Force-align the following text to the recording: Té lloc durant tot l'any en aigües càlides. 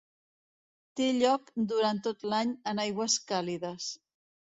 Té 1.01 1.09
lloc 1.17 1.53
durant 1.73 2.01
tot 2.09 2.27
l'any 2.35 2.57
en 2.75 2.85
aigües 2.89 3.23
càlides. 3.33 3.97